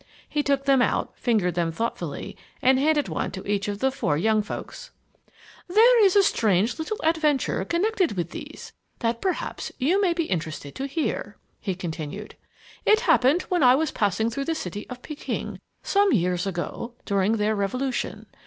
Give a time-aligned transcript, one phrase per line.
[0.27, 4.17] He took them out, fingered them thoughtfully, and handed one to each of the four
[4.17, 4.89] young folks.
[5.67, 10.73] "There is a strange little adventure connected with these that perhaps you may be interested
[10.73, 12.35] to hear," he continued.
[12.83, 17.33] "It happened when I was passing through the city of Peking, some years ago, during
[17.37, 18.25] their revolution.